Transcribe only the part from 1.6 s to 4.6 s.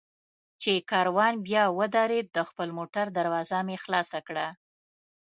ودرېد، د خپل موټر دروازه مې خلاصه کړه.